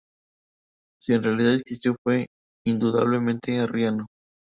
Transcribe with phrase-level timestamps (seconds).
[0.99, 2.25] Si en realidad existió, fue
[2.65, 4.07] indudablemente arriano.